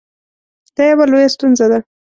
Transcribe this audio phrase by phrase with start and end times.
[0.75, 1.79] دا یوه لویه ستونزه ده